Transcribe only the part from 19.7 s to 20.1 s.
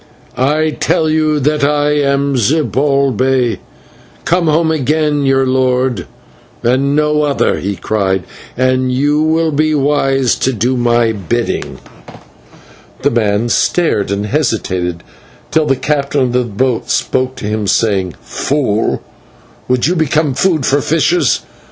you